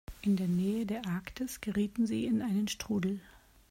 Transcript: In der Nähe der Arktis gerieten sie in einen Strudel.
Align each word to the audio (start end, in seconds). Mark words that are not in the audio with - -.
In 0.23 0.35
der 0.35 0.47
Nähe 0.47 0.87
der 0.87 1.05
Arktis 1.05 1.61
gerieten 1.61 2.07
sie 2.07 2.25
in 2.25 2.41
einen 2.41 2.67
Strudel. 2.67 3.19